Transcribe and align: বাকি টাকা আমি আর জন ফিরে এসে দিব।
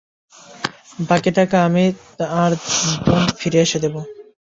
বাকি 1.09 1.31
টাকা 1.37 1.57
আমি 1.67 1.83
আর 2.41 2.51
জন 3.05 3.23
ফিরে 3.39 3.59
এসে 3.65 3.77
দিব। 3.83 3.95